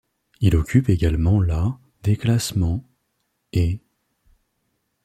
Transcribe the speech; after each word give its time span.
Il 0.39 0.55
occupe 0.55 0.89
également 0.89 1.39
la 1.43 1.77
des 2.01 2.17
classements' 2.17 2.83
et'. 3.53 3.79